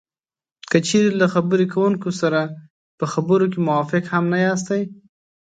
[0.69, 2.41] که چېرې له خبرې کوونکي سره
[2.99, 4.81] په خبرو کې موافق هم نه یاستی